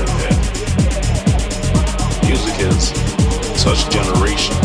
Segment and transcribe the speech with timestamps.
[0.00, 0.36] Much more than that.
[2.26, 2.92] Music has
[3.62, 4.60] touched generations.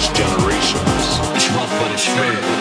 [0.00, 1.20] such generations.
[1.36, 2.51] It's rough, but it's fair.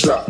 [0.00, 0.10] 是。
[0.12, 0.24] 啊